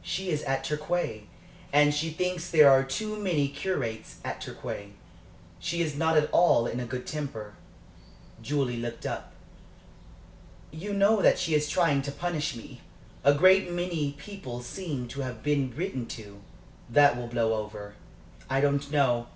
[0.00, 1.24] She is at Torquay,
[1.70, 4.92] and she thinks there are too many curates at Torquay.
[5.58, 7.52] She is not at all in a good temper."
[8.40, 9.34] Julie looked up.
[10.70, 12.80] "You know that she is trying to punish me.
[13.24, 16.40] A great many people seem to have been written to."
[16.88, 17.94] "That will blow over."
[18.48, 19.26] "I don't know.